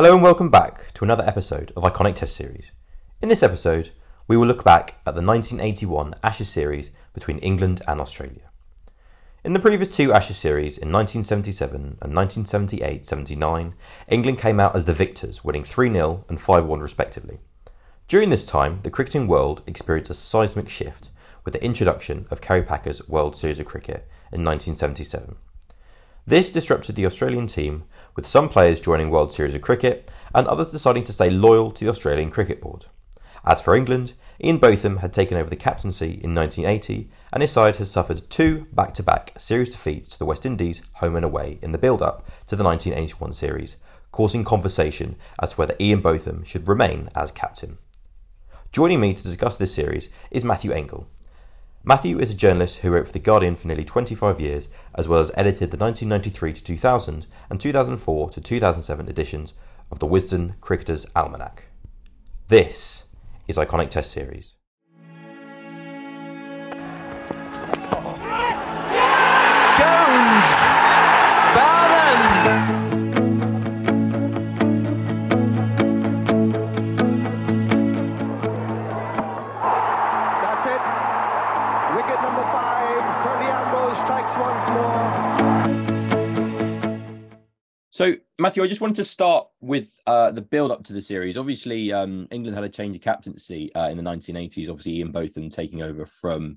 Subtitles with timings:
[0.00, 2.72] Hello and welcome back to another episode of Iconic Test Series.
[3.20, 3.90] In this episode,
[4.26, 8.48] we will look back at the 1981 Ashes series between England and Australia.
[9.44, 13.74] In the previous two Ashes series in 1977 and 1978 79,
[14.08, 17.40] England came out as the victors, winning 3 0 and 5 1 respectively.
[18.08, 21.10] During this time, the cricketing world experienced a seismic shift
[21.44, 25.36] with the introduction of Kerry Packer's World Series of Cricket in 1977.
[26.26, 27.84] This disrupted the Australian team,
[28.14, 31.84] with some players joining World Series of Cricket and others deciding to stay loyal to
[31.84, 32.86] the Australian Cricket Board.
[33.44, 37.76] As for England, Ian Botham had taken over the captaincy in 1980, and his side
[37.76, 41.58] has suffered two back to back series defeats to the West Indies, home and away,
[41.62, 43.76] in the build up to the 1981 series,
[44.12, 47.78] causing conversation as to whether Ian Botham should remain as captain.
[48.72, 51.06] Joining me to discuss this series is Matthew Engel,
[51.82, 55.20] Matthew is a journalist who wrote for The Guardian for nearly 25 years, as well
[55.20, 59.54] as edited the 1993 to 2000 and 2004 to 2007 editions
[59.90, 61.60] of the Wisden Cricketers' Almanack.
[62.48, 63.04] This
[63.48, 64.56] is Iconic Test Series.
[88.40, 91.36] Matthew, I just wanted to start with uh, the build up to the series.
[91.36, 94.70] Obviously, um, England had a change of captaincy uh, in the 1980s.
[94.70, 96.56] Obviously, Ian Botham taking over from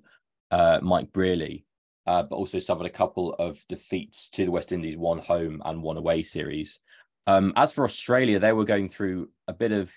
[0.50, 1.66] uh, Mike Brearley,
[2.08, 5.84] uh, but also suffered a couple of defeats to the West Indies, one home and
[5.84, 6.80] one away series.
[7.28, 9.92] Um, as for Australia, they were going through a bit of,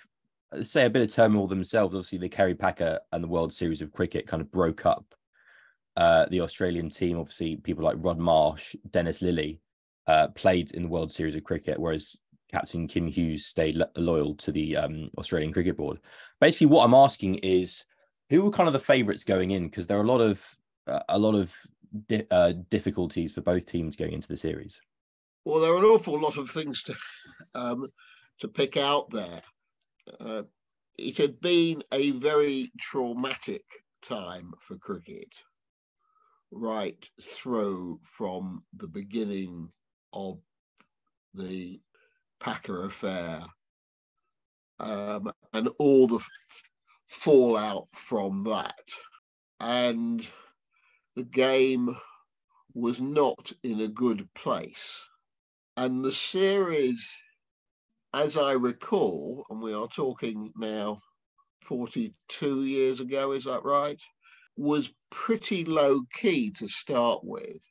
[0.65, 1.95] say, a bit of turmoil themselves.
[1.95, 5.15] Obviously, the Kerry Packer and the World Series of Cricket kind of broke up
[5.97, 7.17] uh, the Australian team.
[7.17, 9.61] Obviously, people like Rod Marsh, Dennis Lillee
[10.07, 12.17] uh, played in the World Series of Cricket, whereas
[12.51, 15.99] Captain Kim Hughes stayed lo- loyal to the um, Australian Cricket Board.
[16.41, 17.85] Basically, what I'm asking is,
[18.31, 19.65] who were kind of the favourites going in?
[19.65, 20.45] Because there are a lot of
[20.87, 21.55] uh, a lot of
[22.09, 24.81] di- uh, difficulties for both teams going into the series.
[25.45, 26.95] Well, there are an awful lot of things to
[27.55, 27.87] um,
[28.41, 29.43] to pick out there.
[30.21, 30.43] Uh,
[30.99, 33.65] it had been a very traumatic
[34.03, 35.33] time for cricket,
[36.51, 39.69] right through from the beginning
[40.13, 40.39] of
[41.35, 41.81] the
[42.41, 43.43] Packer affair
[44.79, 46.21] um, and all the
[47.07, 48.89] fallout from that.
[49.61, 50.27] And
[51.15, 51.97] the game
[52.75, 55.01] was not in a good place.
[55.77, 57.07] And the series,
[58.13, 60.99] as I recall, and we are talking now
[61.63, 64.01] 42 years ago, is that right?
[64.57, 67.63] Was pretty low key to start with.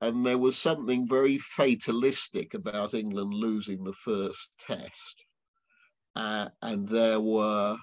[0.00, 5.24] And there was something very fatalistic about England losing the first test.
[6.14, 7.76] Uh, and there were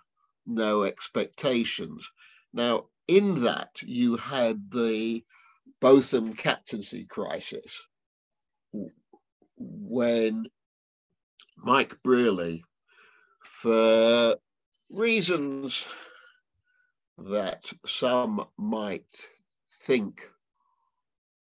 [0.46, 2.10] no expectations.
[2.54, 5.24] Now, in that, you had the
[5.82, 7.86] Botham captaincy crisis
[9.58, 10.48] when
[11.58, 12.64] Mike Brearley,
[13.44, 14.36] for
[14.90, 15.88] reasons
[17.18, 19.06] that some might
[19.72, 20.30] think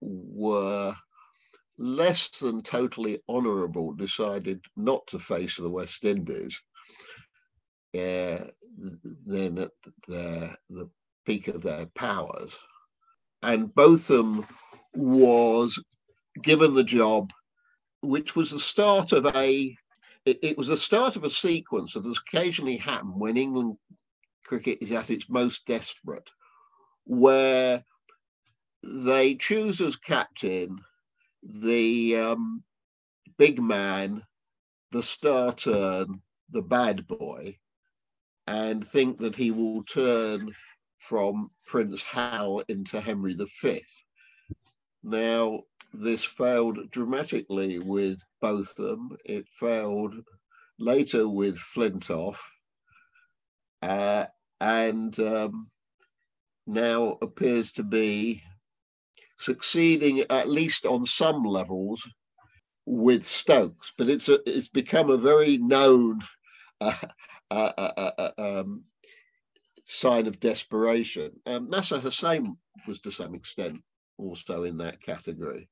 [0.02, 0.96] were
[1.78, 6.60] less than totally honourable, decided not to face the West Indies.
[7.98, 8.40] Uh,
[9.26, 9.72] then at
[10.08, 10.90] the, the
[11.26, 12.58] peak of their powers.
[13.42, 14.46] And Botham
[14.94, 15.82] was
[16.42, 17.31] given the job
[18.02, 19.76] which was the start of a
[20.26, 23.78] it, it was the start of a sequence that has occasionally happened when England
[24.46, 26.30] cricket is at its most desperate,
[27.06, 27.84] where
[28.84, 30.80] they choose as captain
[31.44, 32.64] the um,
[33.38, 34.24] big man,
[34.92, 37.58] the star turn, the bad boy,
[38.48, 40.54] and think that he will turn
[40.98, 43.82] from Prince Hal into Henry V.
[45.04, 45.62] Now,
[45.94, 49.18] this failed dramatically with Botham.
[49.26, 50.16] It failed
[50.78, 52.38] later with Flintoff.
[53.82, 54.25] Uh,
[54.60, 55.70] and um,
[56.68, 58.44] now appears to be
[59.39, 62.01] succeeding at least on some levels
[62.86, 63.94] with Stokes.
[63.97, 66.21] But it's a, it's become a very known
[66.81, 66.94] uh,
[67.50, 68.83] uh, uh, uh um,
[69.86, 71.31] sign of desperation.
[71.45, 72.57] Um, Nasser Hussain
[72.88, 73.81] was to some extent
[74.18, 75.69] also in that category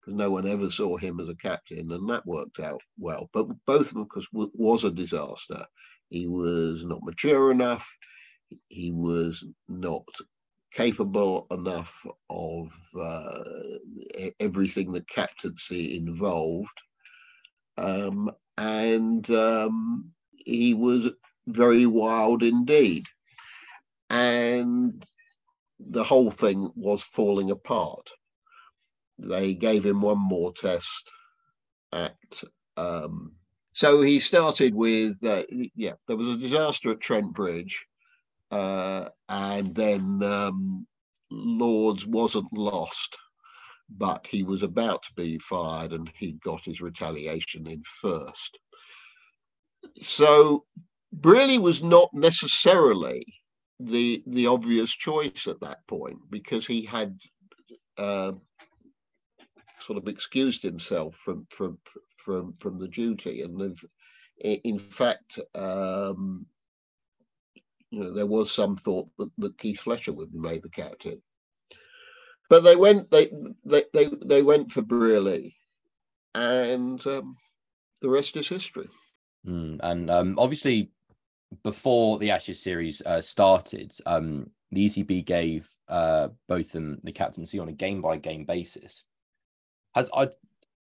[0.00, 3.28] because no one ever saw him as a captain, and that worked out well.
[3.32, 5.64] But both of them, because was a disaster.
[6.10, 7.88] He was not mature enough.
[8.68, 10.06] He was not
[10.76, 12.70] capable enough of
[13.00, 13.44] uh,
[14.40, 16.82] everything that captaincy involved.
[17.78, 21.12] Um, and um, he was
[21.46, 23.06] very wild indeed.
[24.10, 25.02] And
[25.80, 28.10] the whole thing was falling apart.
[29.18, 31.10] They gave him one more test
[31.92, 32.16] at.
[32.76, 33.32] Um,
[33.72, 35.44] so he started with, uh,
[35.74, 37.86] yeah, there was a disaster at Trent Bridge.
[38.50, 40.86] Uh, and then um,
[41.30, 43.16] Lords wasn't lost,
[43.88, 48.58] but he was about to be fired and he got his retaliation in first.
[50.02, 50.64] So
[51.12, 53.24] Brearley was not necessarily
[53.78, 57.18] the the obvious choice at that point because he had
[57.98, 58.32] uh,
[59.78, 61.78] sort of excused himself from from
[62.16, 63.78] from from the duty, and
[64.38, 66.46] in fact, um,
[67.90, 71.22] you know, there was some thought that, that Keith Fletcher would be made the captain.
[72.48, 73.30] But they went they
[73.64, 75.56] they they, they went for Brearley,
[76.34, 77.36] and um,
[78.02, 78.88] the rest is history.
[79.46, 80.90] Mm, and um, obviously,
[81.64, 87.68] before the Ashes series uh, started, um, the ECB gave uh, Botham the captaincy on
[87.68, 89.02] a game by game basis.
[89.94, 90.28] Has I,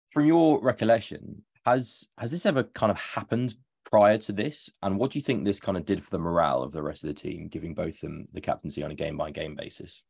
[0.08, 4.70] from your recollection, has has this ever kind of happened prior to this?
[4.82, 7.04] And what do you think this kind of did for the morale of the rest
[7.04, 10.02] of the team, giving Botham the captaincy on a game by game basis?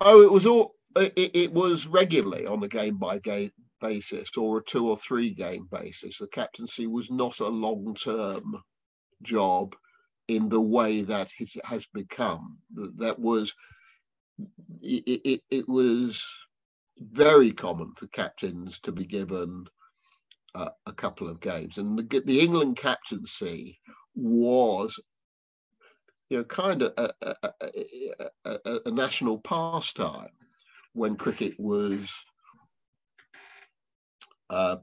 [0.00, 0.74] Oh, it was all.
[0.96, 5.30] It, it was regularly on a game by game basis or a two or three
[5.30, 6.18] game basis.
[6.18, 8.56] The captaincy was not a long term
[9.22, 9.74] job
[10.28, 12.58] in the way that it has become.
[12.96, 13.52] That was
[14.80, 16.24] it, it, it was
[16.98, 19.66] very common for captains to be given
[20.56, 23.78] uh, a couple of games, and the, the England captaincy
[24.14, 24.98] was
[26.30, 27.52] you know, kind of a, a,
[28.44, 30.30] a, a, national pastime
[30.94, 32.10] when cricket was
[34.50, 34.76] uh,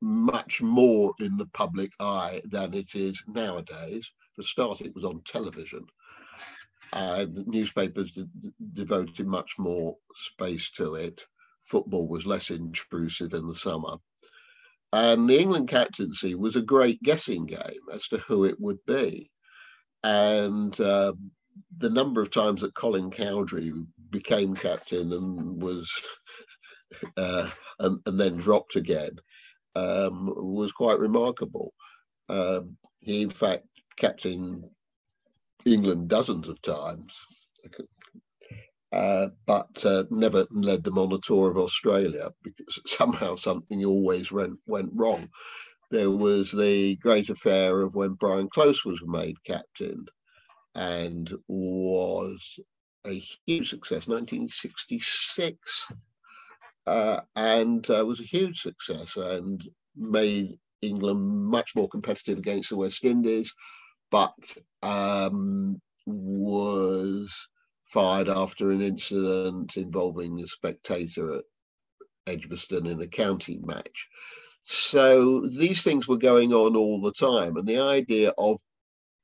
[0.00, 4.10] much more in the public eye than it is nowadays.
[4.34, 5.84] For start, it was on television.
[6.92, 8.18] And newspapers
[8.74, 11.24] devoted much more space to it.
[11.60, 13.96] Football was less intrusive in the summer.
[14.92, 19.30] And the England captaincy was a great guessing game as to who it would be.
[20.04, 21.14] And uh,
[21.78, 23.72] the number of times that Colin Cowdrey
[24.10, 25.90] became captain and was
[27.16, 27.48] uh,
[27.78, 29.16] and, and then dropped again
[29.74, 31.72] um, was quite remarkable.
[32.28, 33.64] Um, he, in fact,
[33.96, 34.64] captained
[35.64, 37.12] England dozens of times,
[38.92, 44.30] uh, but uh, never led them on a tour of Australia because somehow something always
[44.30, 45.28] went, went wrong.
[45.90, 50.06] There was the great affair of when Brian Close was made captain
[50.74, 52.58] and was
[53.06, 55.86] a huge success, 1966
[56.86, 62.76] uh, and uh, was a huge success and made England much more competitive against the
[62.76, 63.52] West Indies,
[64.10, 64.34] but
[64.82, 67.48] um, was
[67.92, 71.44] fired after an incident involving a spectator at
[72.26, 74.08] Edgbaston in a county match.
[74.64, 78.58] So these things were going on all the time, and the idea of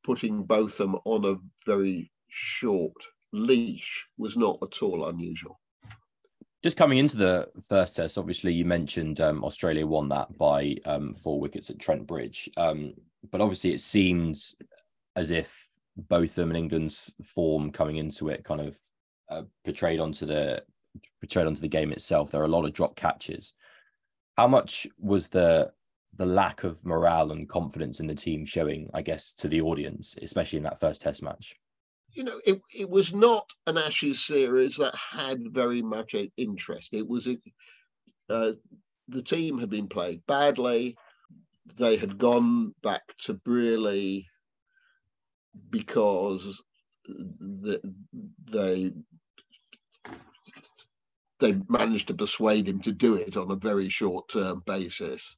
[0.02, 1.36] putting Botham on a
[1.66, 2.96] very short
[3.32, 5.60] leash was not at all unusual
[6.62, 11.14] just coming into the first test, obviously you mentioned um, Australia won that by um,
[11.14, 12.94] four wickets at Trent Bridge, um,
[13.30, 14.56] but obviously it seems
[15.14, 15.67] as if
[15.98, 18.78] Botham and England's form coming into it kind of
[19.30, 20.62] uh, portrayed onto the
[21.20, 22.30] portrayed onto the game itself.
[22.30, 23.54] There are a lot of drop catches.
[24.36, 25.72] How much was the
[26.16, 30.16] the lack of morale and confidence in the team showing, I guess, to the audience,
[30.20, 31.56] especially in that first test match?
[32.18, 36.92] you know, it, it was not an Ashes series that had very much interest.
[36.92, 37.36] It was a,
[38.28, 38.52] uh,
[39.08, 40.96] the team had been played badly.
[41.76, 44.26] They had gone back to Brearley
[45.70, 46.62] because
[47.06, 47.80] the,
[48.50, 48.92] they
[51.40, 55.36] they managed to persuade him to do it on a very short term basis.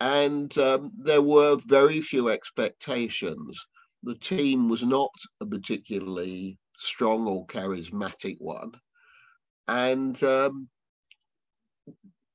[0.00, 3.66] And um, there were very few expectations
[4.06, 8.72] the team was not a particularly strong or charismatic one.
[9.66, 10.68] And um,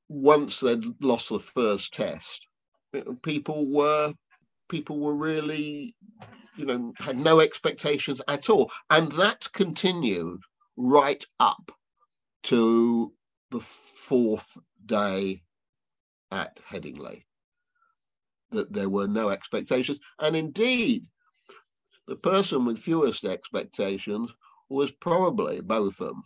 [0.09, 2.45] once they'd lost the first test,
[3.23, 4.13] people were
[4.71, 5.93] people were really,
[6.55, 10.39] you know, had no expectations at all, and that continued
[10.77, 11.71] right up
[12.43, 13.13] to
[13.51, 15.43] the fourth day
[16.31, 17.25] at Headingley.
[18.51, 21.05] That there were no expectations, and indeed,
[22.07, 24.33] the person with fewest expectations
[24.69, 26.23] was probably Botham,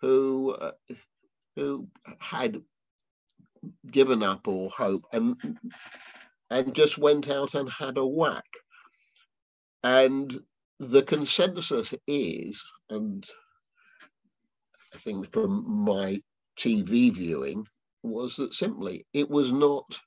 [0.00, 0.72] who uh,
[1.54, 2.60] who had
[3.90, 5.36] given up all hope and
[6.50, 8.46] and just went out and had a whack.
[9.82, 10.40] And
[10.80, 13.26] the consensus is, and
[14.94, 16.22] I think from my
[16.58, 17.66] TV viewing,
[18.02, 20.00] was that simply it was not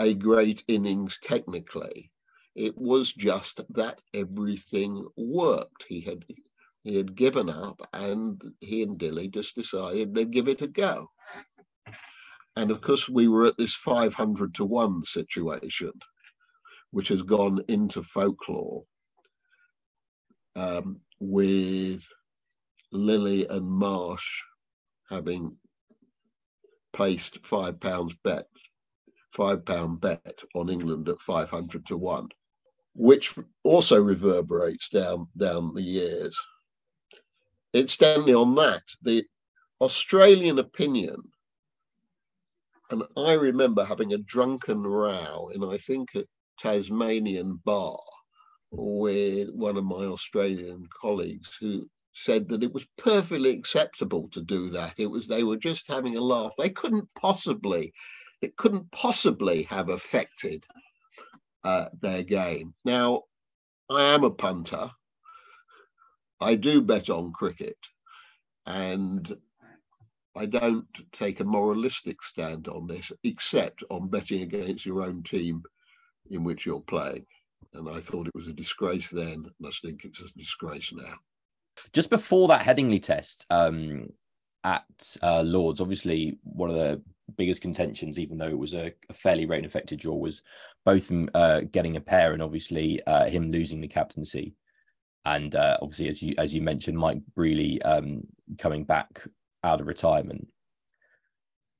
[0.00, 2.10] a great innings technically.
[2.54, 5.86] It was just that everything worked.
[5.88, 6.24] He had
[6.82, 11.10] he had given up, and he and Dilley just decided they'd give it a go.
[12.56, 15.92] And of course, we were at this 500 to 1 situation,
[16.90, 18.84] which has gone into folklore
[20.54, 22.06] um, with
[22.92, 24.42] Lillee and Marsh
[25.10, 25.56] having
[26.92, 28.46] placed five pounds bet,
[29.30, 32.28] five pound bet on England at 500 to 1,
[32.94, 33.34] which
[33.64, 36.38] also reverberates down, down the years.
[37.72, 39.24] Incidentally, on that, the
[39.80, 41.20] Australian opinion
[42.90, 46.24] and I remember having a drunken row in, I think, a
[46.58, 47.98] Tasmanian bar
[48.70, 54.68] with one of my Australian colleagues who said that it was perfectly acceptable to do
[54.70, 54.94] that.
[54.98, 56.52] It was they were just having a laugh.
[56.58, 57.92] They couldn't possibly,
[58.40, 60.64] it couldn't possibly have affected
[61.64, 62.74] uh, their game.
[62.84, 63.22] Now,
[63.90, 64.90] I am a punter.
[66.40, 67.78] I do bet on cricket,
[68.66, 69.36] and
[70.36, 75.62] I don't take a moralistic stand on this, except on betting against your own team
[76.30, 77.24] in which you're playing.
[77.72, 81.14] And I thought it was a disgrace then, and I think it's a disgrace now.
[81.92, 84.08] Just before that Headingley test um,
[84.62, 84.84] at
[85.22, 87.02] uh, Lords, obviously one of the
[87.36, 90.42] biggest contentions, even though it was a, a fairly rain affected draw, was
[90.84, 94.54] Botham uh, getting a pair and obviously uh, him losing the captaincy.
[95.24, 98.26] And uh, obviously, as you as you mentioned, Mike Brearley um,
[98.58, 99.26] coming back
[99.64, 100.48] out of retirement.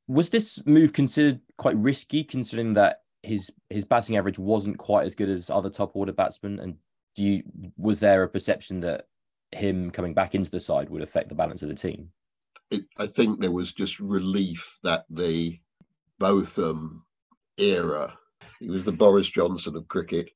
[0.08, 5.14] Was this move considered quite risky, considering that his his batting average wasn't quite as
[5.14, 6.58] good as other top order batsmen?
[6.58, 6.76] And
[7.14, 7.42] do you
[7.76, 9.06] was there a perception that
[9.52, 12.10] him coming back into the side would affect the balance of the team?
[12.70, 15.58] It, I think there was just relief that the
[16.18, 17.04] Botham
[17.58, 18.16] era.
[18.60, 20.30] He was the Boris Johnson of cricket,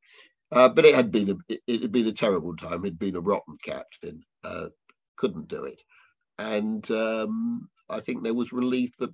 [0.53, 2.85] uh, but it had been a, it, it, had been a terrible time.
[2.85, 4.23] He'd been a rotten captain.
[4.45, 4.69] Uh,
[5.17, 5.83] couldn't do it
[6.39, 9.13] and um, I think there was relief that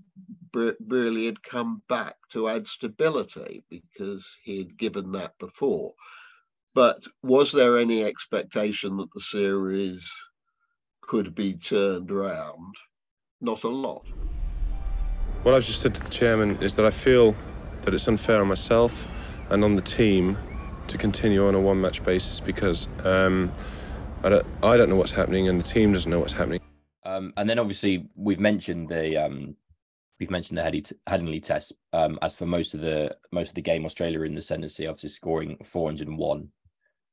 [0.52, 5.94] Brearley had come back to add stability because he had given that before.
[6.74, 10.10] But was there any expectation that the series
[11.00, 12.74] could be turned around?
[13.40, 14.04] Not a lot.
[15.44, 17.36] What I've just said to the chairman is that I feel
[17.82, 19.06] that it's unfair on myself
[19.50, 20.36] and on the team
[20.88, 23.52] to continue on a one match basis because um,
[24.22, 26.60] I, don't, I don't know what's happening and the team doesn't know what's happening.
[27.04, 29.56] Um, and then obviously we've mentioned the um,
[30.18, 30.62] we've mentioned the
[31.08, 31.72] Headingley test.
[31.92, 35.10] Um, as for most of the most of the game, Australia in the ascendancy, obviously
[35.10, 36.48] scoring 401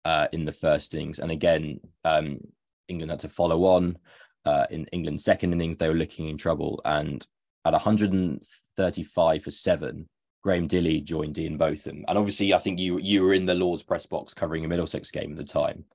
[0.06, 2.40] uh, in the first innings, and again um,
[2.88, 3.98] England had to follow on.
[4.44, 7.26] Uh, in England's second innings, they were looking in trouble, and
[7.66, 10.10] at 135 for seven,
[10.42, 13.84] Graham Dilley joined Ian Botham, and obviously I think you you were in the Lord's
[13.84, 15.86] press box covering a Middlesex game at the time.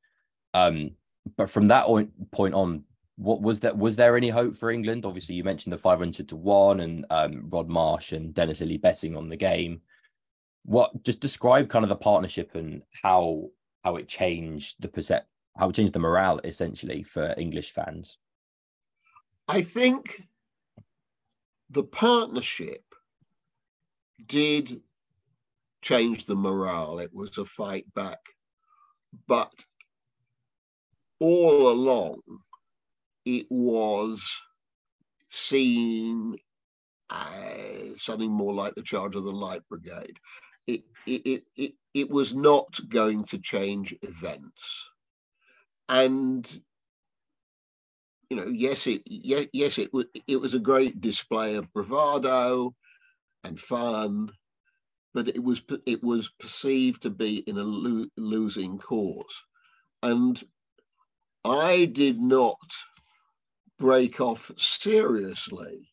[0.54, 0.92] Um,
[1.36, 1.86] but from that
[2.30, 2.84] point on,
[3.16, 5.06] what was that was there any hope for England?
[5.06, 9.16] Obviously, you mentioned the 500 to 1 and um, Rod Marsh and Dennis Lillee betting
[9.16, 9.80] on the game.
[10.64, 13.48] What just describe kind of the partnership and how
[13.84, 15.22] how it changed the percep
[15.56, 18.18] how it changed the morale essentially for English fans?
[19.48, 20.22] I think
[21.70, 22.82] the partnership
[24.26, 24.80] did
[25.82, 26.98] change the morale.
[26.98, 28.18] It was a fight back.
[29.26, 29.52] But
[31.20, 32.20] all along,
[33.26, 34.24] it was
[35.28, 36.36] seen
[37.10, 40.16] as something more like the charge of the Light Brigade.
[40.66, 44.88] It, it, it, it, was not going to change events.
[45.88, 46.60] And,
[48.30, 52.74] you know, yes, it, yes, it, was, it was a great display of bravado
[53.44, 54.30] and fun,
[55.14, 59.42] but it was, it was perceived to be in a lo- losing cause.
[60.02, 60.42] And
[61.44, 62.58] I did not
[63.78, 65.88] break off seriously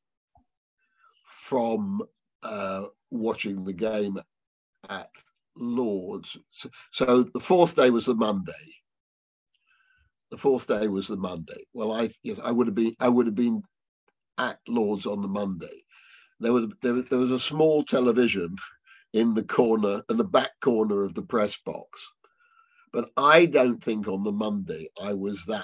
[1.26, 2.02] from
[2.44, 4.20] uh, watching the game
[4.90, 5.10] at
[5.56, 6.38] Lords.
[6.52, 8.54] So, so, the fourth day was the Monday.
[10.32, 11.66] The fourth day was the Monday.
[11.74, 13.62] Well, I yes, I would have been I would have been
[14.38, 15.84] at Lords on the Monday.
[16.40, 18.56] There was there, there was a small television
[19.14, 22.10] in the corner in the back corner of the press box,
[22.92, 25.64] but I don't think on the Monday I was that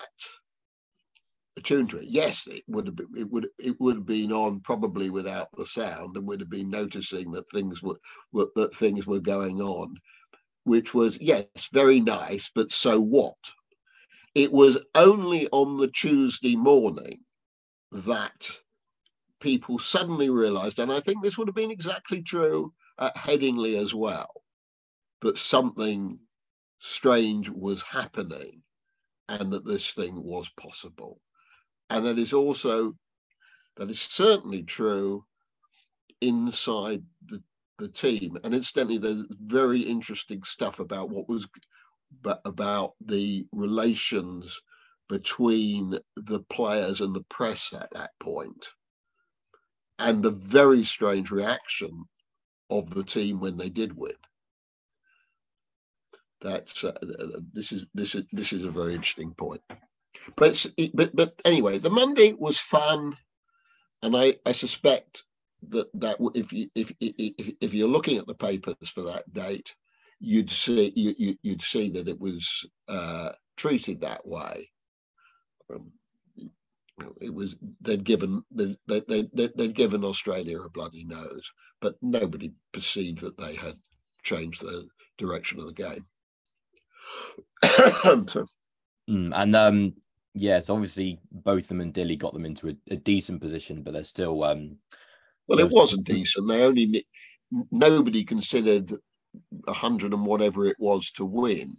[1.60, 2.08] attuned to it.
[2.08, 5.66] Yes, it would have been, it would it would have been on probably without the
[5.66, 8.00] sound, and would have been noticing that things were,
[8.32, 9.96] were that things were going on,
[10.64, 13.38] which was yes, very nice, but so what?
[14.36, 17.20] It was only on the Tuesday morning
[17.92, 18.50] that
[19.40, 23.94] people suddenly realised, and I think this would have been exactly true at Headingley as
[23.94, 24.30] well,
[25.22, 26.20] that something
[26.80, 28.62] strange was happening
[29.28, 31.20] and that this thing was possible.
[31.90, 32.96] And that is also,
[33.78, 35.26] that is certainly true
[36.22, 37.42] inside the,
[37.78, 38.38] the team.
[38.44, 41.48] And incidentally, there's very interesting stuff about what was,
[42.22, 44.60] but about the relations
[45.08, 48.70] between the players and the press at that point
[49.98, 52.06] and the very strange reaction
[52.70, 54.14] of the team when they did win
[56.42, 56.94] that's uh,
[57.54, 59.62] this is this is this is a very interesting point.
[60.36, 63.18] But but but anyway, the Monday was fun,
[64.02, 65.24] and I I suspect
[65.70, 69.76] that that if you if if if you're looking at the papers for that date,
[70.20, 74.70] you'd see you, you would see that it was uh, treated that way.
[75.74, 75.92] Um,
[77.22, 82.52] it was they'd given they, they, they, they'd given Australia a bloody nose, but nobody
[82.74, 83.76] perceived that they had
[84.24, 86.06] changed the direction of the game.
[89.10, 89.94] mm, and um,
[90.34, 94.44] yes, obviously Botham and Dilley got them into a, a decent position, but they're still.
[94.44, 94.78] Um,
[95.48, 96.48] well, it wasn't decent.
[96.48, 97.06] They only
[97.72, 98.94] nobody considered
[99.68, 101.76] a hundred and whatever it was to win.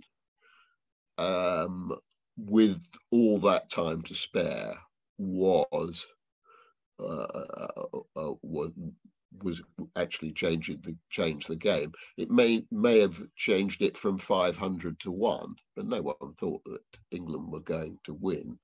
[1.18, 1.94] Um,
[2.36, 2.80] with
[3.10, 4.74] all that time to spare
[5.18, 6.06] was
[6.98, 8.70] uh, uh, uh, was
[9.42, 9.62] was
[9.96, 11.92] actually changing the change the game.
[12.16, 16.82] It may may have changed it from 500 to one, but no one thought that
[17.10, 18.58] England were going to win,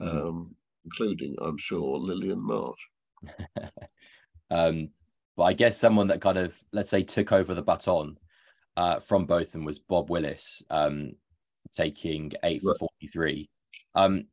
[0.00, 0.26] mm-hmm.
[0.26, 2.80] um, including, I'm sure, Lillee and Marsh.
[4.50, 4.88] um,
[5.36, 8.18] but I guess someone that kind of, let's say, took over the baton
[8.76, 11.12] uh, from both of them was Bob Willis, um,
[11.72, 12.90] taking eight for right.
[13.00, 13.50] 43.
[13.94, 14.24] Um,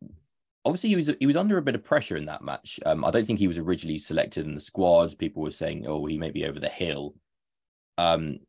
[0.66, 2.80] obviously he was he was under a bit of pressure in that match.
[2.86, 5.16] Um, I don't think he was originally selected in the squads.
[5.16, 7.16] People were saying, "Oh, he may be over the hill,"
[7.98, 8.40] um,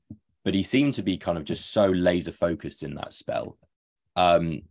[0.45, 3.59] but he seemed to be kind of just so laser focused in that spell.
[4.17, 4.63] Um,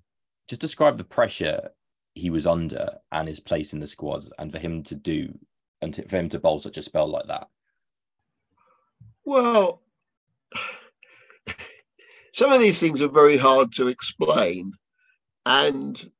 [0.47, 1.69] just describe the pressure
[2.13, 5.38] he was under and his place in the squads, and for him to do
[5.82, 7.47] and to, for him to bowl such a spell like that.
[9.25, 9.82] Well,
[12.34, 14.73] some of these things are very hard to explain,
[15.45, 16.12] and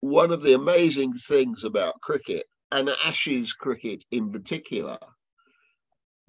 [0.00, 4.98] one of the amazing things about cricket and Ashes cricket in particular,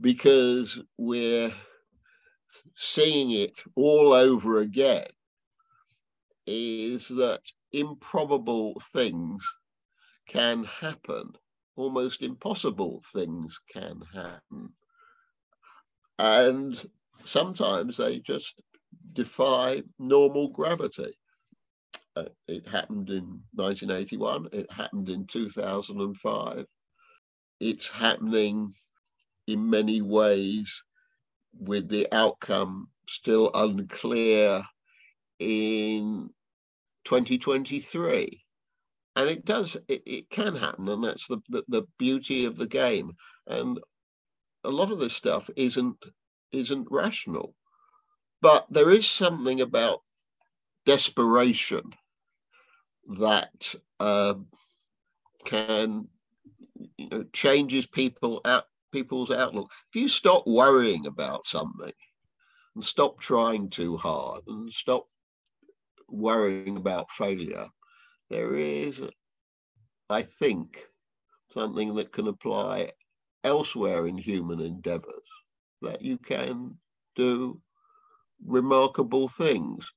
[0.02, 1.54] because we're
[2.76, 5.08] seeing it all over again,
[6.48, 7.42] is that
[7.74, 9.46] improbable things
[10.28, 11.32] can happen,
[11.76, 14.74] almost impossible things can happen.
[16.18, 16.90] And
[17.24, 18.62] sometimes they just
[19.14, 21.18] defy normal gravity.
[22.20, 24.50] Uh, it happened in 1981.
[24.52, 26.66] It happened in 2005.
[27.60, 28.74] It's happening
[29.48, 30.84] in many ways
[31.58, 34.64] with the outcome still unclear
[35.40, 36.30] in
[37.06, 38.44] 2023
[39.16, 42.68] and it does it, it can happen and that's the, the, the beauty of the
[42.68, 43.12] game
[43.48, 43.80] and
[44.64, 45.98] a lot of this stuff isn't
[46.52, 47.56] isn't rational
[48.42, 50.02] but there is something about
[50.86, 51.82] desperation
[53.08, 54.36] that uh,
[55.46, 56.08] can
[56.98, 59.70] you know changes people out people's outlook.
[59.94, 61.92] If you stop worrying about something
[62.76, 65.08] and stop trying too hard and stop
[66.08, 67.68] worrying about failure,
[68.30, 69.02] there is,
[70.10, 70.80] I think,
[71.52, 72.92] something that can apply
[73.44, 75.14] elsewhere in human endeavors
[75.82, 76.78] that you can
[77.16, 77.62] do
[78.46, 79.92] remarkable things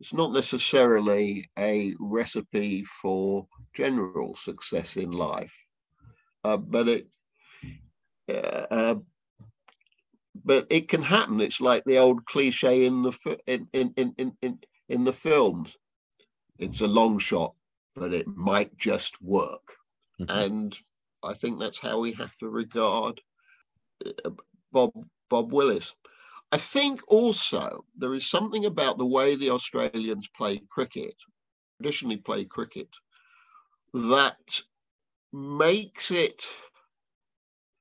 [0.00, 5.54] it's not necessarily a recipe for general success in life,
[6.44, 7.08] uh, but it
[8.28, 8.94] uh, uh,
[10.44, 11.40] but it can happen.
[11.40, 14.58] It's like the old cliche in the in in in in,
[14.88, 15.76] in the films.
[16.58, 17.54] It's a long shot,
[17.94, 19.74] but it might just work,
[20.20, 20.30] mm-hmm.
[20.30, 20.76] and
[21.24, 23.20] I think that's how we have to regard
[24.06, 24.30] uh,
[24.70, 24.92] Bob
[25.28, 25.94] Bob Willis.
[26.50, 31.14] I think also there is something about the way the Australians play cricket,
[31.76, 32.88] traditionally play cricket,
[33.92, 34.62] that
[35.32, 36.46] makes it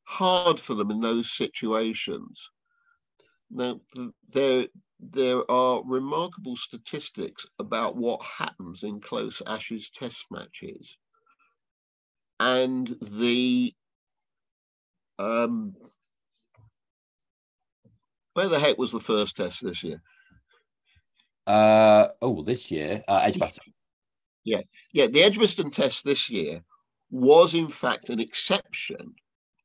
[0.03, 2.49] hard for them in those situations.
[3.49, 3.79] Now,
[4.29, 4.67] they're
[4.99, 10.97] there are remarkable statistics about what happens in close Ashes test matches.
[12.39, 13.73] And the
[15.19, 15.75] um,
[18.37, 19.99] where the heck was the first test this year?
[21.47, 23.73] Uh, oh, this year, uh, Edgbaston.
[24.43, 24.61] Yeah,
[24.93, 25.07] yeah.
[25.07, 26.61] The Edgbaston test this year
[27.09, 29.15] was, in fact, an exception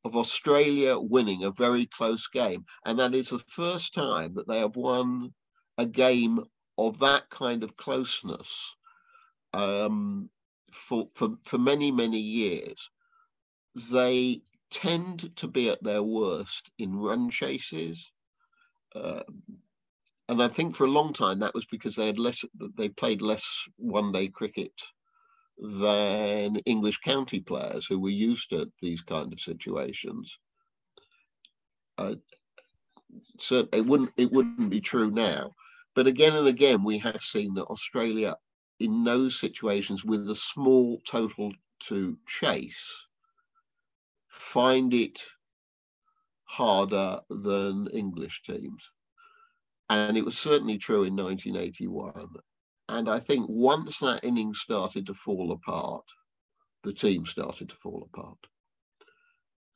[0.07, 2.65] of Australia winning a very close game.
[2.87, 5.35] And that is the first time that they have won
[5.77, 6.43] a game
[6.79, 8.75] of that kind of closeness
[9.53, 10.31] um,
[10.73, 12.91] for, for, for many, many years.
[13.93, 18.11] They tend to be at their worst in run chases.
[18.95, 19.23] Uh,
[20.29, 22.45] and I think for a long time that was because they had less,
[22.77, 23.45] they played less
[23.77, 24.73] one day cricket
[25.59, 30.39] than English county players who were used to these kind of situations.
[31.99, 32.15] Uh,
[33.39, 35.51] so it wouldn't it wouldn't be true now,
[35.95, 38.37] but again and again we have seen that Australia
[38.81, 43.07] in those situations with a small total to chase
[44.33, 45.21] find it
[46.53, 48.91] harder than English teams.
[49.89, 52.29] And it was certainly true in 1981.
[52.91, 56.05] And I think once that innings started to fall apart,
[56.83, 58.39] the team started to fall apart.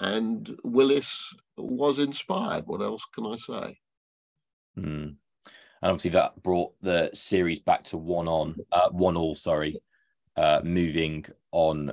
[0.00, 2.66] And Willis was inspired.
[2.66, 3.78] What else can I say?
[4.78, 5.16] Mm.
[5.82, 9.34] And obviously that brought the series back to one on, uh, one all.
[9.34, 9.80] Sorry,
[10.36, 11.92] uh, moving on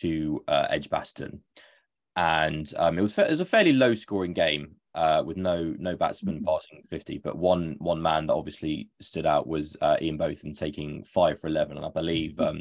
[0.00, 1.42] to uh, Edgbaston,
[2.16, 5.96] and um, it was it was a fairly low scoring game uh, with no no
[5.96, 6.44] batsman mm-hmm.
[6.44, 11.04] passing 50, but one one man that obviously stood out was uh, Ian Botham taking
[11.04, 12.60] five for 11, and I believe um,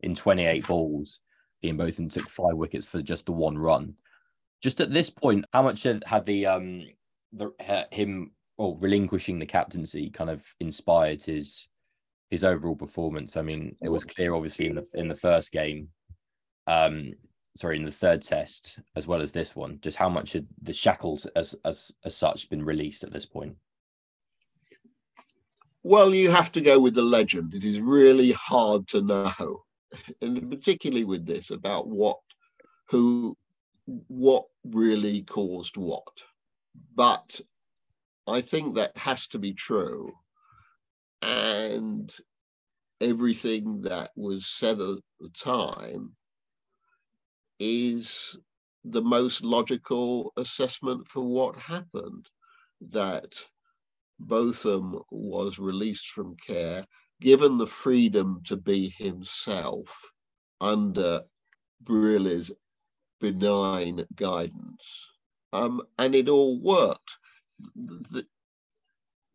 [0.00, 1.20] in 28 balls,
[1.64, 3.94] Ian Botham took five wickets for just the one run.
[4.62, 6.84] Just at this point, how much had the um
[7.32, 7.50] the
[7.90, 11.68] him or relinquishing the captaincy kind of inspired his
[12.30, 13.36] his overall performance?
[13.36, 15.88] I mean, it was clear obviously in the in the first game
[16.68, 17.12] um
[17.54, 20.72] sorry, in the third test as well as this one, just how much had the
[20.72, 23.56] shackles as as as such been released at this point?
[25.84, 27.54] Well, you have to go with the legend.
[27.54, 29.64] It is really hard to know,
[30.20, 32.20] and particularly with this about what,
[32.88, 33.36] who,
[34.06, 36.22] what really caused what.
[36.94, 37.40] But
[38.28, 40.12] I think that has to be true,
[41.20, 42.14] and
[43.00, 46.12] everything that was said at the time
[47.64, 48.36] is
[48.84, 52.26] the most logical assessment for what happened
[52.80, 53.32] that
[54.18, 56.84] Botham was released from care,
[57.20, 59.96] given the freedom to be himself
[60.60, 61.22] under
[61.80, 62.50] Brearley's
[63.20, 65.06] benign guidance.
[65.52, 67.16] Um, and it all worked.
[67.76, 68.26] The,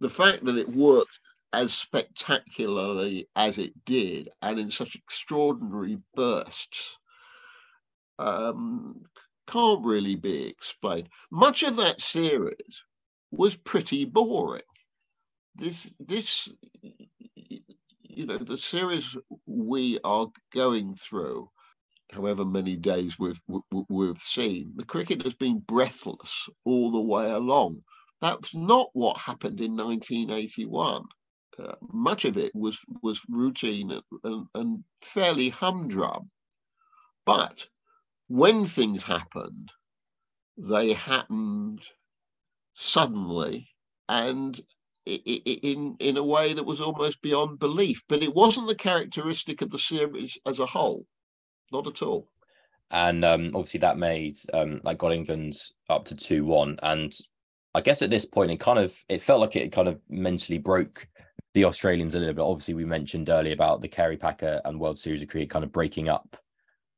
[0.02, 1.18] the fact that it worked
[1.54, 6.98] as spectacularly as it did and in such extraordinary bursts
[8.20, 9.02] um,
[9.48, 11.10] can't really be explained.
[11.32, 12.84] Much of that series
[13.32, 14.62] was pretty boring.
[15.56, 16.50] This, this,
[18.02, 21.50] you know, the series we are going through,
[22.12, 23.40] however many days we've
[23.90, 27.82] we've seen, the cricket has been breathless all the way along.
[28.22, 31.04] That's not what happened in 1981.
[31.60, 36.30] Uh, much of it was was routine and, and, and fairly humdrum,
[37.26, 37.68] but
[38.28, 39.72] when things happened,
[40.58, 41.82] they happened
[42.74, 43.70] suddenly
[44.10, 44.62] and
[45.06, 48.04] in in a way that was almost beyond belief.
[48.10, 51.06] But it wasn't the characteristic of the series as a whole,
[51.72, 52.28] not at all.
[52.92, 57.14] And um, obviously, that made um, like got England's up to two one, and
[57.74, 60.58] I guess at this point, it kind of it felt like it kind of mentally
[60.58, 61.08] broke
[61.54, 62.42] the Australians a little bit.
[62.42, 65.72] Obviously, we mentioned earlier about the Kerry Packer and World Series of Cricket kind of
[65.72, 66.38] breaking up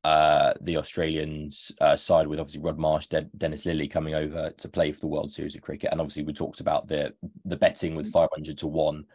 [0.03, 4.69] uh, the Australians uh, side with obviously Rod Marsh, De- Dennis Lillee coming over to
[4.69, 7.13] play for the World Series of Cricket, and obviously we talked about the
[7.45, 9.05] the betting with five hundred to one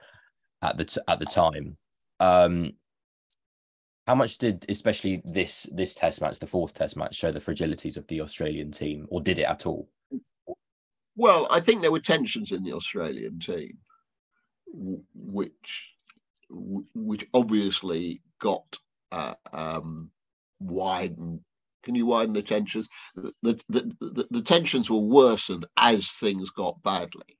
[0.62, 1.77] at the t- at the time.
[2.20, 2.73] Um,
[4.07, 7.97] how much did especially this this Test match, the fourth Test match, show the fragilities
[7.97, 9.88] of the Australian team, or did it at all?
[11.16, 13.79] Well, I think there were tensions in the Australian team,
[15.14, 15.92] which
[16.51, 18.77] which obviously got
[19.12, 20.11] uh, um,
[20.64, 21.44] widen.
[21.83, 22.88] Can you widen the tensions?
[23.14, 23.33] The,
[23.68, 27.38] the, the, the tensions were worsened as things got badly.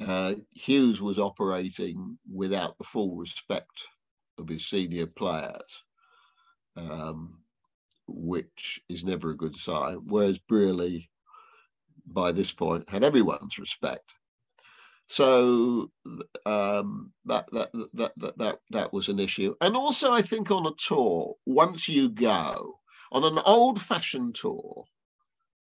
[0.00, 3.82] Uh, hughes was operating without the full respect
[4.38, 5.84] of his senior players
[6.76, 7.38] um,
[8.06, 11.08] which is never a good sign whereas brearley
[12.06, 14.12] by this point had everyone's respect
[15.08, 15.90] so
[16.46, 19.54] um, that, that, that, that, that, that was an issue.
[19.60, 22.78] And also, I think on a tour, once you go
[23.12, 24.84] on an old fashioned tour,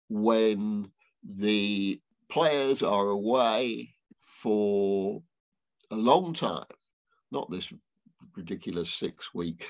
[0.10, 0.92] when
[1.24, 5.22] the players are away for
[5.92, 6.66] a long time,
[7.32, 7.72] not this
[8.36, 9.66] ridiculous six week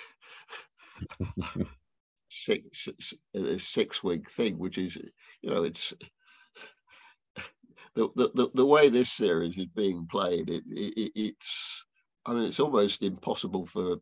[2.30, 2.90] six
[3.58, 4.98] six week thing, which is
[5.42, 5.94] you know it's
[7.98, 10.50] the the, the way this series is being played.
[10.50, 11.86] It, it it's
[12.26, 13.98] I mean it's almost impossible for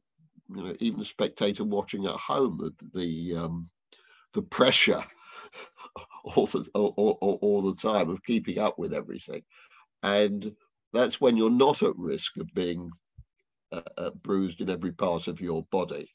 [0.49, 3.69] you know even the spectator watching at home the the um,
[4.33, 5.03] the pressure
[6.35, 9.43] all the all, all, all the time of keeping up with everything,
[10.03, 10.51] and
[10.93, 12.89] that's when you're not at risk of being
[13.71, 16.09] uh, uh, bruised in every part of your body.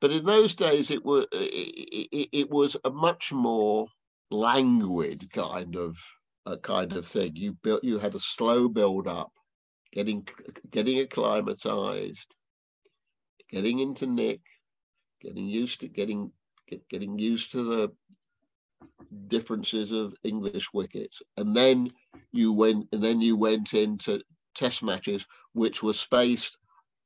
[0.00, 3.88] But in those days, it was it, it, it was a much more
[4.30, 5.96] languid kind of
[6.50, 7.32] a kind of thing.
[7.34, 9.32] You built you had a slow build up,
[9.92, 10.26] getting
[10.70, 12.34] getting acclimatized,
[13.50, 14.40] getting into nick,
[15.20, 16.32] getting used to getting
[16.68, 17.92] get, getting used to the
[19.28, 21.88] differences of English wickets, and then
[22.32, 24.22] you went and then you went into
[24.54, 26.56] test matches which were spaced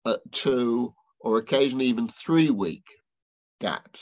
[0.07, 2.85] at two or occasionally even three week
[3.61, 4.01] gaps.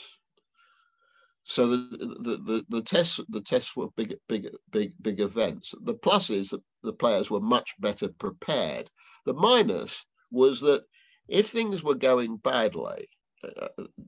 [1.45, 5.73] So the, the, the, the tests the tests were big big big big events.
[5.83, 8.89] The plus is that the players were much better prepared.
[9.25, 10.83] The minus was that
[11.27, 13.09] if things were going badly,
[13.43, 13.67] uh,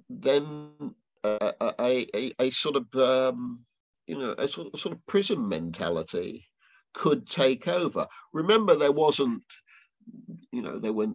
[0.09, 3.65] then uh, a, a, a sort of um,
[4.07, 6.47] you know a sort sort of prison mentality
[6.93, 8.05] could take over.
[8.31, 9.43] Remember, there wasn't
[10.51, 11.11] you know there were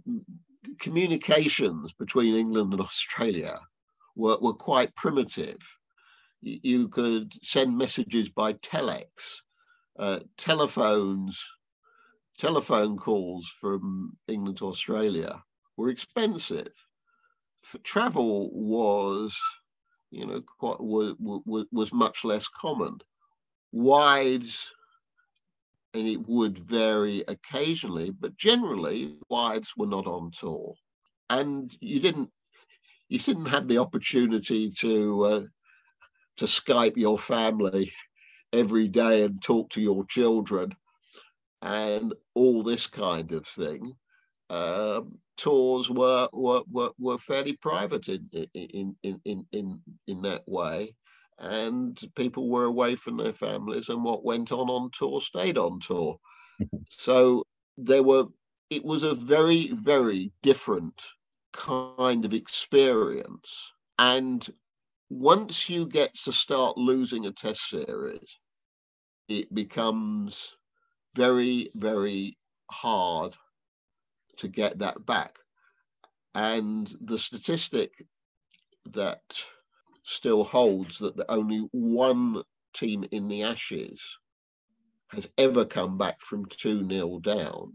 [0.80, 3.59] communications between England and Australia
[4.16, 5.59] were, were quite primitive.
[6.42, 9.07] You could send messages by telex,
[9.98, 11.44] uh, telephones,
[12.38, 15.42] telephone calls from England to Australia
[15.76, 16.72] were expensive.
[17.62, 19.38] For travel was,
[20.11, 22.98] you know, quite was, was, was much less common.
[23.72, 24.72] Wives
[25.94, 30.74] and it would vary occasionally, but generally wives were not on tour,
[31.31, 32.31] and you didn't
[33.09, 35.42] you didn't have the opportunity to uh,
[36.40, 37.92] to Skype your family
[38.53, 40.74] every day and talk to your children
[41.61, 43.92] and all this kind of thing.
[44.48, 50.48] Um, tours were, were were were fairly private in in in in in in that
[50.48, 50.96] way.
[51.38, 55.81] And people were away from their families and what went on on tour stayed on
[55.81, 56.18] tour.
[56.88, 57.44] So
[57.76, 58.26] there were
[58.70, 61.03] it was a very very different
[61.53, 63.72] kind of experience.
[63.98, 64.48] And
[65.10, 68.38] once you get to start losing a test series
[69.28, 70.54] it becomes
[71.14, 72.38] very very
[72.70, 73.36] hard
[74.36, 75.36] to get that back
[76.34, 77.90] and the statistic
[78.86, 79.22] that
[80.04, 82.42] still holds that only one
[82.74, 84.18] team in the Ashes
[85.08, 87.72] has ever come back from 2 0 down.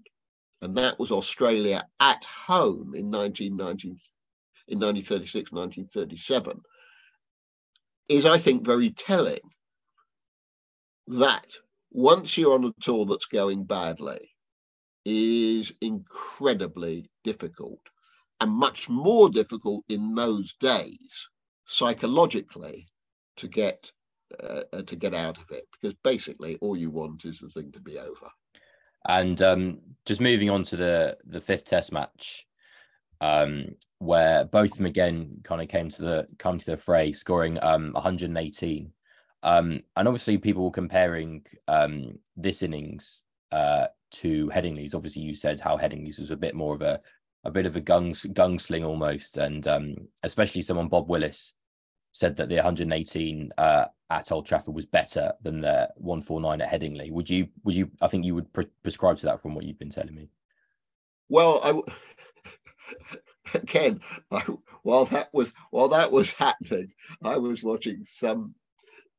[0.62, 3.98] And that was Australia at home in 1919,
[4.68, 6.62] in 1936, 1937,
[8.10, 9.40] is, I think, very telling
[11.08, 11.48] that
[11.92, 14.30] once you're on a tour that's going badly,
[15.06, 17.80] is incredibly difficult
[18.42, 21.30] and much more difficult in those days
[21.66, 22.88] psychologically
[23.38, 23.92] to get
[24.44, 27.80] uh, to get out of it because basically all you want is the thing to
[27.80, 28.28] be over.
[29.08, 32.46] And um, just moving on to the the fifth test match,
[33.22, 37.14] um, where both of them again kind of came to the come to the fray,
[37.14, 38.92] scoring um, 118.
[39.44, 44.96] Um, and obviously, people were comparing um, this innings uh, to Headingley's.
[44.96, 47.00] Obviously, you said how Headingley's was a bit more of a
[47.44, 51.54] a bit of a gung gunsling almost, and um, especially someone Bob Willis
[52.12, 57.12] said that the 118 uh, at Old Trafford was better than the 149 at Headingley.
[57.12, 57.50] Would you?
[57.64, 57.92] Would you?
[58.02, 60.30] I think you would pre- prescribe to that from what you've been telling me.
[61.30, 61.94] Well, I
[63.54, 64.44] again, I,
[64.84, 66.92] while that was while that was happening,
[67.24, 68.56] I was watching some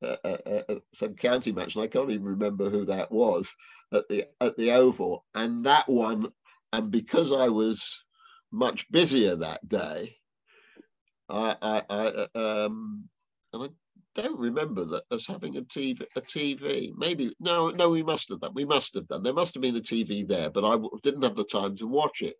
[0.02, 3.48] uh, uh, uh, uh some county match, and I can't even remember who that was
[3.92, 6.29] at the at the Oval, and that one,
[6.72, 8.05] and because I was
[8.52, 10.16] much busier that day.
[11.29, 13.09] I, I, I um,
[13.52, 13.68] and I
[14.14, 16.05] don't remember that us having a TV.
[16.16, 18.52] A TV, maybe no, no, we must have done.
[18.55, 19.22] We must have done.
[19.22, 22.22] There must have been a TV there, but I didn't have the time to watch
[22.22, 22.37] it.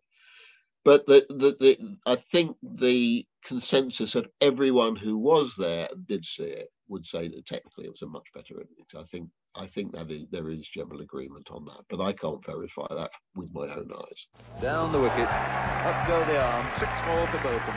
[0.87, 6.23] But the, the, the I think the consensus of everyone who was there and did
[6.23, 8.95] see it would say that technically it was a much better image.
[8.97, 12.45] I think I think that is, there is general agreement on that, but I can't
[12.45, 14.27] verify that with my own eyes.
[14.61, 17.75] Down the wicket, up go the arms, six more for Botham.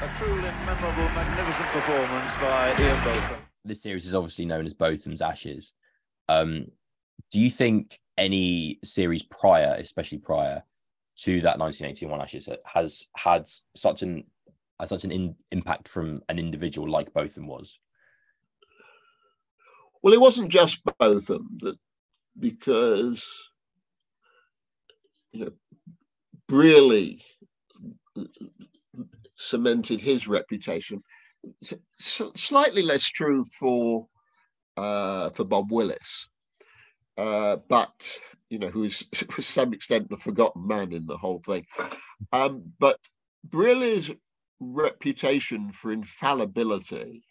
[0.00, 3.42] A truly memorable, magnificent performance by Ian Botham.
[3.62, 5.74] This series is obviously known as Botham's Ashes.
[6.30, 6.68] Um,
[7.30, 10.62] do you think any series prior, especially prior
[11.16, 14.24] to that 1981 Ashes, has had such an
[14.80, 17.78] has such an in, impact from an individual like Botham was?
[20.02, 21.78] Well, it wasn't just Botham that
[22.38, 23.26] because
[25.32, 25.50] you know
[26.48, 27.22] Brearley
[29.36, 31.02] cemented his reputation.
[31.98, 34.06] Slightly less true for
[34.76, 36.28] uh, for Bob Willis,
[37.16, 37.92] uh, but
[38.50, 41.66] you know, who is to some extent the forgotten man in the whole thing.
[42.32, 42.98] Um, but
[43.44, 44.10] Brearley's
[44.60, 47.24] reputation for infallibility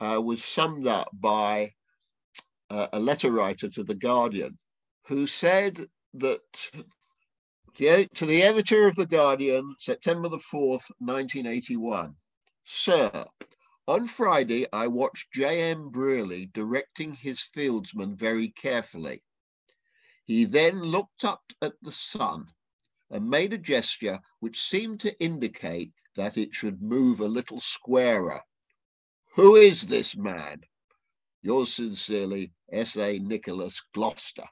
[0.00, 1.72] uh, was summed up by
[2.70, 4.58] uh, a letter writer to the Guardian,
[5.06, 6.40] who said that
[7.76, 12.14] to the editor of the Guardian, September the 4th, 1981,
[12.64, 13.24] Sir,
[13.86, 15.88] on Friday, I watched J.M.
[15.90, 19.22] Brearley directing his fieldsmen very carefully.
[20.28, 22.52] He then looked up at the sun
[23.10, 28.42] and made a gesture which seemed to indicate that it should move a little squarer.
[29.36, 30.60] Who is this man?
[31.40, 33.18] Yours sincerely, S.A.
[33.18, 34.46] Nicholas Gloucester.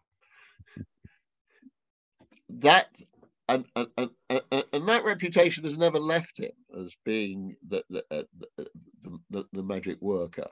[2.48, 2.88] That
[3.48, 3.88] and, and,
[4.30, 4.40] and,
[4.72, 8.22] and, that reputation has never left him as being the, the, uh,
[8.56, 10.48] the, the, the magic worker.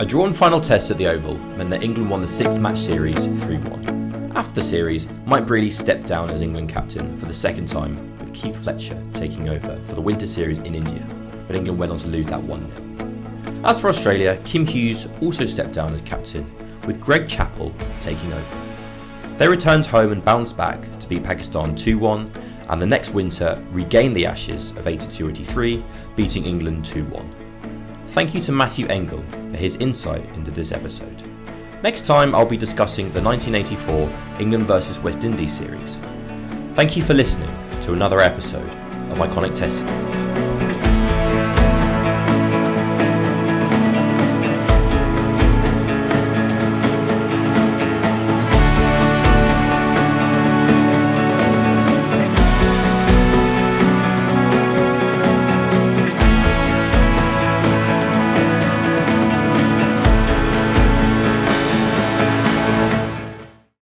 [0.00, 3.26] A drawn final test at the Oval meant that England won the six match series
[3.26, 4.32] 3 1.
[4.36, 8.32] After the series, Mike Brearley stepped down as England captain for the second time, with
[8.32, 11.04] Keith Fletcher taking over for the Winter Series in India,
[11.48, 13.64] but England went on to lose that 1 0.
[13.64, 16.48] As for Australia, Kim Hughes also stepped down as captain
[16.86, 19.36] with Greg Chappell taking over.
[19.36, 22.32] They returned home and bounced back to beat Pakistan 2 1,
[22.68, 25.84] and the next winter regained the Ashes of 82 83,
[26.14, 28.04] beating England 2 1.
[28.06, 31.22] Thank you to Matthew Engel for his insight into this episode.
[31.82, 35.98] Next time, I'll be discussing the 1984 England vs West Indies series.
[36.74, 37.50] Thank you for listening
[37.82, 38.68] to another episode
[39.10, 40.17] of Iconic Test Series.